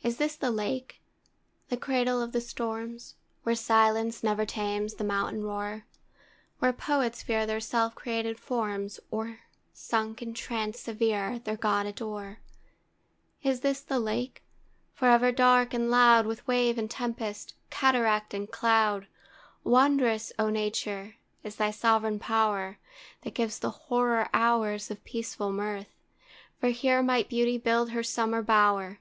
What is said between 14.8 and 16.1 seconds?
for ever dark and